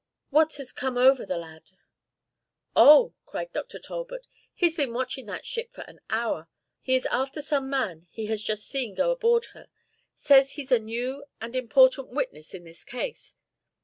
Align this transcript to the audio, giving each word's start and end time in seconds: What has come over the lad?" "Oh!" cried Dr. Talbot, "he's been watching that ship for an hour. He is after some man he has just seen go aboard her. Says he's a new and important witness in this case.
What 0.31 0.55
has 0.55 0.71
come 0.71 0.97
over 0.97 1.27
the 1.27 1.37
lad?" 1.37 1.73
"Oh!" 2.75 3.13
cried 3.27 3.53
Dr. 3.53 3.77
Talbot, 3.77 4.25
"he's 4.51 4.75
been 4.75 4.93
watching 4.95 5.27
that 5.27 5.45
ship 5.45 5.71
for 5.71 5.81
an 5.81 5.99
hour. 6.09 6.49
He 6.81 6.95
is 6.95 7.05
after 7.11 7.39
some 7.39 7.69
man 7.69 8.07
he 8.09 8.25
has 8.25 8.41
just 8.41 8.65
seen 8.67 8.95
go 8.95 9.11
aboard 9.11 9.45
her. 9.53 9.67
Says 10.15 10.53
he's 10.53 10.71
a 10.71 10.79
new 10.79 11.25
and 11.39 11.55
important 11.55 12.09
witness 12.09 12.55
in 12.55 12.63
this 12.63 12.83
case. 12.83 13.35